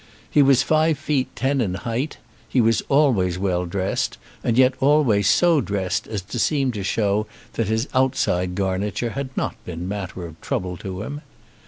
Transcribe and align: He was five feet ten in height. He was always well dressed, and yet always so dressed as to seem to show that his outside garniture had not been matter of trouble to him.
He 0.27 0.41
was 0.41 0.63
five 0.63 0.97
feet 0.97 1.27
ten 1.35 1.61
in 1.61 1.75
height. 1.75 2.17
He 2.49 2.59
was 2.59 2.81
always 2.89 3.37
well 3.37 3.67
dressed, 3.67 4.17
and 4.43 4.57
yet 4.57 4.73
always 4.79 5.29
so 5.29 5.61
dressed 5.61 6.07
as 6.07 6.23
to 6.23 6.39
seem 6.39 6.71
to 6.71 6.83
show 6.83 7.27
that 7.53 7.67
his 7.67 7.87
outside 7.93 8.55
garniture 8.55 9.11
had 9.11 9.29
not 9.37 9.63
been 9.63 9.87
matter 9.87 10.25
of 10.25 10.41
trouble 10.41 10.75
to 10.77 11.03
him. 11.03 11.21